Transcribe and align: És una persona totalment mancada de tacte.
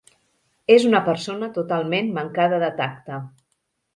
És 0.75 0.85
una 0.91 1.01
persona 1.09 1.49
totalment 1.59 2.11
mancada 2.17 2.61
de 2.65 2.73
tacte. 2.83 3.23